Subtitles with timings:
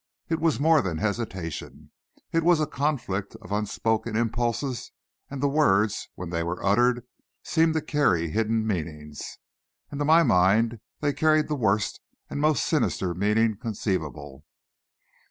[0.29, 1.91] It was more than hesitation.
[2.31, 4.91] It was a conflict of unspoken impulses,
[5.29, 7.05] and the words, when they were uttered,
[7.43, 9.37] seemed to carry hidden meanings,
[9.91, 12.01] and to my mind they carried the worst
[12.31, 14.43] and most sinister meaning conceivable.